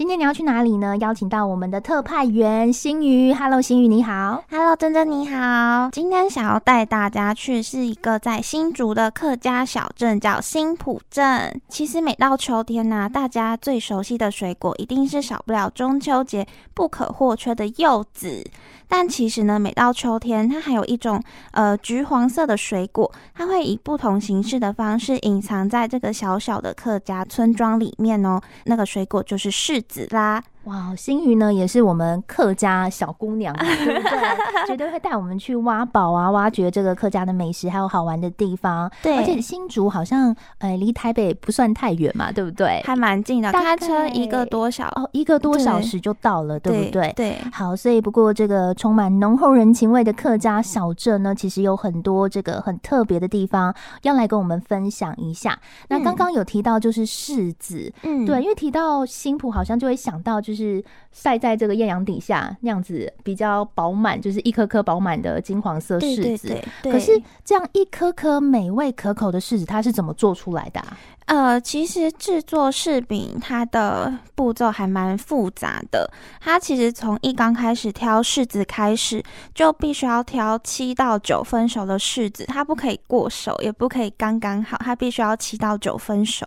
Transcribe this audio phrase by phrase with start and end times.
[0.00, 0.96] 今天你要去哪里呢？
[0.96, 5.90] 邀请到我们的特派员新宇，Hello，心瑜你好，Hello，珍珍你好。
[5.92, 11.60] 今天想要带大家去是一个在新竹的客家小镇，叫新埔镇。
[11.68, 18.42] 其实每到秋天呢、大家最熟悉的水果一定是少不了中秋节不可或缺的柚子。
[18.88, 21.22] 但其实呢，每到秋天，它还有一种
[21.52, 28.40] 呃橘黄色的水果，它会以不同形式的方式隐藏在这个小小的客家村庄里面哦。
[28.64, 30.42] 那个水果就是柿子啦。
[30.64, 34.66] 哇，心瑜呢也是我们客家小姑娘， 对不对？
[34.66, 38.88] 绝对会带我们去挖宝啊，挖掘这个客家的美食，还有好玩的地方。
[39.02, 42.82] 对，而且新竹好像呃离台北不算太远嘛，对不对？
[42.84, 47.12] 还蛮近的，开车一个多小哦，一个多小时就到了，对，对不对？
[47.16, 47.38] 对。
[47.50, 55.58] 好，所以不过这个充满浓厚人情味的客家小镇呢，其实有很多这个很特别的地方要来跟我们分享一下。
[55.88, 60.49] 那刚刚有提到就是柿子，嗯，对，因为提到新浦，好像就会想到就是。
[60.50, 60.82] 就是
[61.12, 66.22] 晒在这个艳阳底下那样子比较饱满，就是一颗颗饱满的金黄色柿子。
[66.22, 66.92] 对对对对。
[66.92, 70.98] 可是这样一颗颗美味可口的柿子，它是怎么做出来的啊？
[71.30, 76.10] 呃，其实制作柿饼它的步骤还蛮复杂的。
[76.40, 79.22] 它其实从一刚开始挑柿子开始，
[79.54, 86.44] 就必须要挑七到九分熟的柿子，它不可以过熟，也不可以刚刚好，它必须要七到九分熟。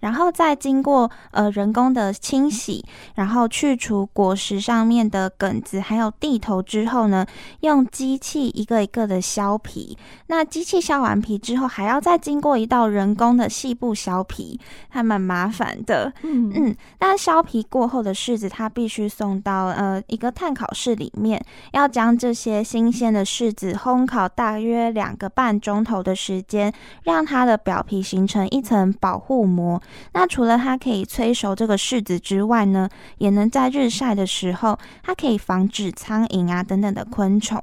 [0.00, 2.82] 然后再经过呃人工的清洗，
[3.14, 7.26] 然后去除果实上面的梗子还有蒂头之后呢，
[7.60, 9.94] 用机器一个一个的削皮。
[10.28, 14.21] 那机器削完皮之后，还要再经过一道人工的细部削。
[14.24, 21.42] 皮还蛮麻烦的，嗯嗯，那削皮过后的柿子，它必须送到呃一个炭烤室里面，
[21.72, 26.72] 要将这些新鲜的柿子烘烤大约两个半钟头的时间，
[27.04, 29.80] 让它的表皮形成一层保护膜。
[30.12, 37.62] 那除了它可以催熟这个柿子之外呢，也能在日晒的时候，它可以防止苍蝇啊等等的昆虫。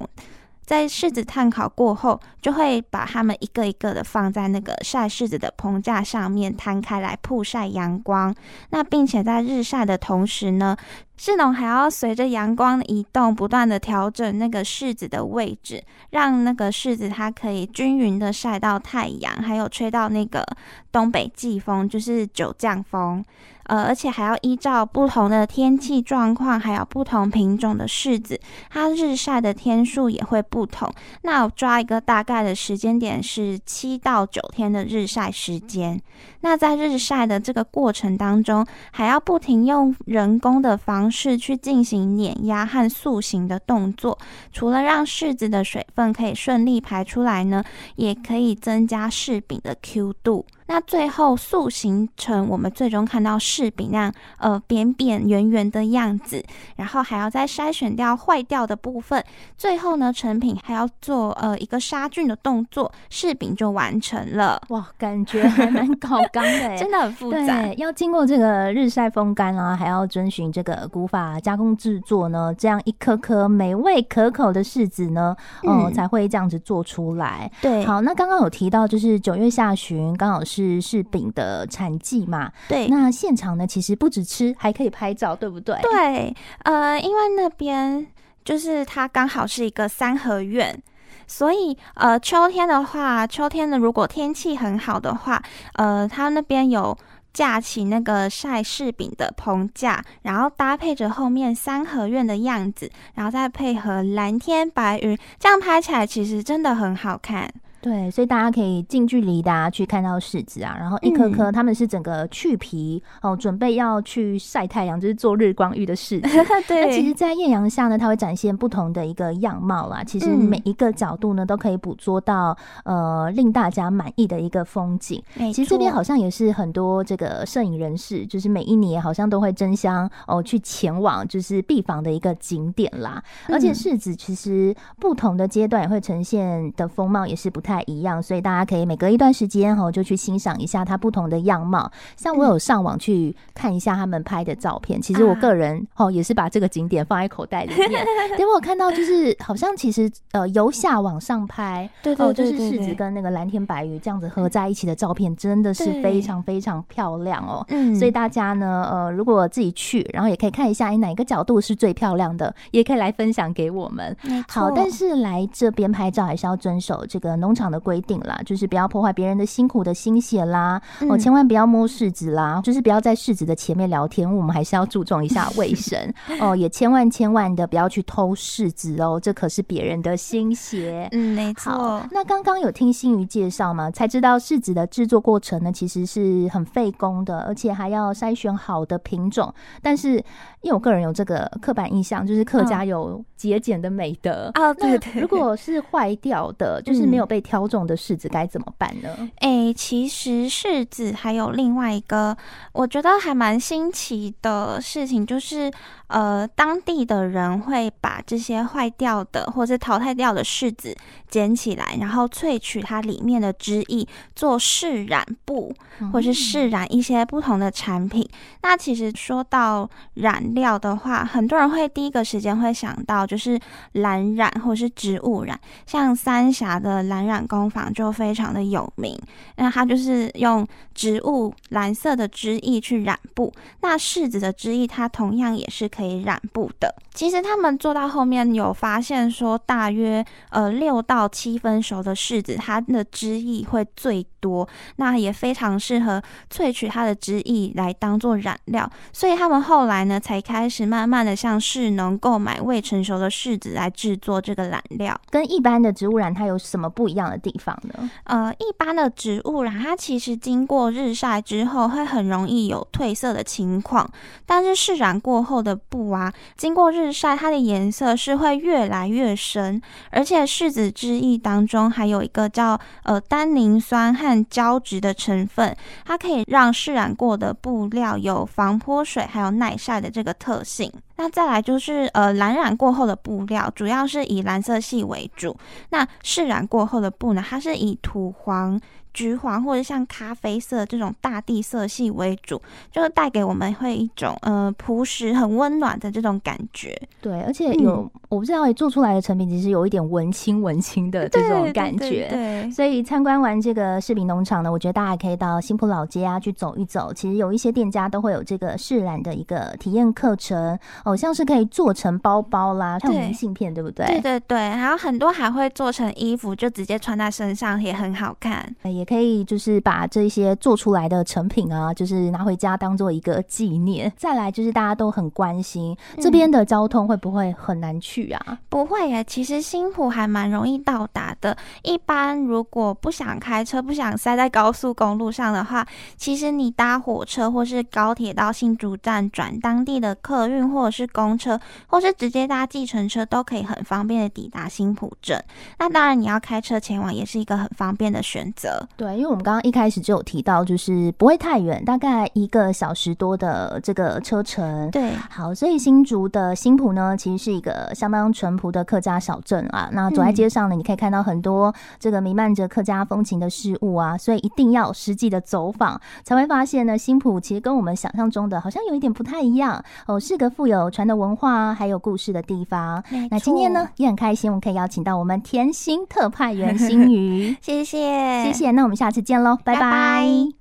[0.70, 8.32] 在柿子炭烤过后，就会把它们一个一个的放在那个晒柿子的棚架上面摊开来曝晒阳光。
[8.68, 10.76] 那并且在日晒的同时呢，
[11.18, 20.46] 柿农还要随着阳光移动，不断的调整那个柿子的位置，让那个柿子它可以均匀的晒到太阳，还有吹到那个
[20.92, 23.24] 东北季风，就是九降风。
[23.70, 28.36] 呃，而且还要依照不同的天气状况，还有不同品种的柿子，
[28.68, 30.92] 它日晒的天数也会不同。
[31.22, 36.02] 那我抓一个大概的时间点是七到九天的日晒时间。
[36.40, 44.18] 那在日晒的这个过程当中，还要不停用人工的方式去进行碾压和塑形的动作。
[44.50, 47.62] 除了让柿子的水分可以顺利排出来呢，
[47.94, 50.44] 也可以增加柿饼的 Q 度。
[50.70, 56.40] 那最后塑形成我们最终看到柿饼那样呃扁扁圆圆的样子，
[56.76, 59.24] 然后还要再筛选掉坏掉的部分，
[59.58, 64.62] 最后呢成品还要做呃一个杀菌的动作，柿饼就完成了。
[64.68, 67.62] 哇，感觉还蛮高刚的， 真的很复杂。
[67.62, 77.50] 对，要经过这个日晒风干啊，还要遵循这个古法加工制作呢，这样一颗颗美味可口的柿子呢，嗯、呃，才会这样子做出来。
[77.60, 80.59] 对，好，那刚刚有提到就是九月下旬刚好是。
[80.60, 82.52] 是柿饼的产季嘛？
[82.68, 85.78] 对，那现场呢，其实不止吃，还可以拍照，对不对？
[85.82, 86.34] 对，
[86.64, 88.06] 呃，因为那边
[88.44, 90.80] 就是它刚好是一个三合院，
[91.26, 95.42] 所以呃，秋天的话，秋天的如果天气很好的话，
[95.74, 96.96] 呃，它那边有
[97.32, 107.48] 架起那个晒柿饼的棚架，然后搭配着后面三合院的样子，然后再配合蓝天白云，这样拍起来其实真的很好看。
[107.80, 116.28] 对，所以大家可以近距离的去看到柿子啊，然后一颗颗，他们是整个去皮、嗯、哦，准备要去晒太阳，就是做日光浴的柿子。
[116.68, 120.04] 对，那其实，在艳阳下呢，它会展现不同的一个样貌啦。
[120.04, 122.54] 其实每一个角度呢，都可以捕捉到
[122.84, 125.22] 呃令大家满意的一个风景。
[125.34, 133.24] 其实这边好像也是很多这个摄影人士，就是每一年好像都会争相哦去前往，就是必访的一个景点啦。
[133.48, 137.69] 而且柿子其实不同的阶段也会呈现的风貌也是不太。
[137.70, 141.88] 太一样，所以大家可以每隔一段时间哈，就去欣赏一下它不同的样貌。
[142.16, 148.04] 像我有上网去看一下他们拍的照片，嗯、其实我个人哦也是把这个景点放在口袋里面。
[148.36, 157.64] 结果我看到就是好像其实呃由下往上拍，对对，对，对，对，就是柿子跟那个蓝天白云这样子合在一起的照片，真的是非常非常漂亮哦。
[157.68, 164.16] 嗯，所以大家呢呃如果自己去，然后也可以看一下，哎哪个角度是最漂亮的，也可以来分享给我们。
[164.48, 167.54] 好，但是来这边拍照还是要遵守这个农。
[167.54, 175.98] 场的规定啦，就是不要破坏别人的辛苦的心血啦，嗯、哦，千万不要摸柿子啦，就是不要在柿子的前面聊天，我们还是要注重一下 卫生
[176.40, 181.08] 哦，也千万千万的不要去偷柿子哦，这可是别人的心血。
[181.10, 182.06] 嗯，没错。
[182.12, 183.90] 那刚刚有听新瑜介绍吗？
[183.90, 189.52] 才知道柿子的制作过程呢，其实是很费工的，而且还要筛选好的品种。
[189.82, 190.12] 但是
[190.60, 195.20] 因为我个人有这个刻板印象，就是客家有节俭的美德啊，对对。
[195.20, 199.08] 如果是坏掉的，就是没有被挑中的柿子，该怎么办呢？
[199.38, 202.36] 哎、其实柿子还有另外一个，
[202.72, 205.68] 我觉得还蛮新奇的事情，就是
[206.06, 210.96] 呃，当地的人会把这些坏掉的或者淘汰掉的柿子
[211.28, 214.06] 捡起来，然后萃取它里面的汁液，
[214.36, 215.74] 做柿染布，
[216.12, 218.22] 或是柿染一些不同的产品。
[218.22, 223.58] 嗯、那其实说到染料的话，很多人会第一个时间会想到就是
[223.94, 229.18] 蓝染或是植物染，像三峡的蓝染工坊就非常的有名。
[229.56, 236.94] 那它就是用植物蓝色的汁液去染布，那柿子的汁液它同样也是可以染布的。
[237.12, 244.66] 其实他们做到后面有发现说，大约呃六到七分熟的柿子，它的汁液会最多，
[244.96, 248.90] 那也非常适合萃取它的汁液来当做染料。
[249.12, 255.20] 所以他们后来呢，才开始慢慢的向市农购买未成熟的柿子来制作这个染料。
[255.30, 258.10] 跟一般的植物染它有什么不一样的地方呢？
[258.24, 264.10] 呃，一般的植物染它其实经过日晒之后会很容易有褪色的情况，
[264.44, 269.80] 但是释染过后的布啊，经过日晒它的颜色是会越来越深，
[270.10, 280.92] 而且柿子汁液当中还有一个叫呃单宁酸和胶质的成分，它可以让释染过的布料有防泼水还有耐晒的这个特性。
[281.22, 285.54] 那再来就是呃蓝染过后的布料，主要是以蓝色系为主。
[285.90, 288.80] 那试染过后的布呢，它是以土黄、
[289.12, 292.60] 橘黄或者像咖啡色这种大地色系为主，
[292.90, 297.00] 就是带给我们会一种呃朴实、很温暖的这种感觉。
[297.20, 302.28] 对，而且有、嗯、我不知道，做出来的成品其实有一点文青文青的这种感觉。
[302.30, 307.12] 对，所以参观完这个柿饼农场呢，我觉得大家可以到新浦老街啊去走一走。
[307.12, 314.06] 其实有一些店家都会有这个试染的一个体验课程，好、哦、像是可以做成包包啦，像明信片，对不对？
[314.06, 318.74] 对对对，还有很多还会做成衣服，就直接穿在身上，也很好看。
[318.84, 324.12] 也也可以就是把这些做出来的成品啊，就是拿回家当做一个纪念。
[324.14, 328.58] 再来就是大家都很关心、这边的交通会不会很难去啊？
[328.68, 331.56] 不会耶，其实新埔还蛮容易到达的。
[331.82, 335.86] 一般如果不想开车、不想塞在高速公路上的话，
[336.18, 345.42] 其实你搭火车或是高铁到新竹站转当地的客运或者是公车，或是直接搭计程车，都可以很方便的抵达新埔镇。
[345.78, 348.86] 那当然你要开车前往也是一个很方便的选择。
[348.96, 354.90] 对，因为我们刚刚一开始就有提到，就是不会太远，大概一个小时多的这个车程。
[354.90, 359.88] 对，好，所以新竹的新浦呢，其实是一个相当淳朴的客家小镇啊。
[359.92, 373.02] 那走在街上呢，你可以看到很多这个弥漫着客家风情的事物啊，所以一定要实际的走访，才会发现呢，新浦其实跟我们想象中的好像有一点不太一样哦，是个富有传统文化还有故事的地方。
[373.30, 378.79] 那今天呢，也很开心，我们可以邀请到我们甜心特派员心瑜， 谢谢，谢谢。
[378.80, 380.59] 那我们下次见喽，拜拜。